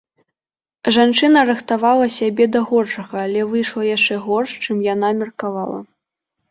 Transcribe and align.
Жанчына 0.95 1.39
рыхтавала 1.49 2.05
сябе 2.17 2.49
да 2.57 2.63
горшага, 2.71 3.15
але 3.27 3.41
выйшла 3.53 3.83
яшчэ 3.97 4.15
горш, 4.29 4.51
чым 4.67 4.77
яна 4.93 5.17
меркавала. 5.23 5.79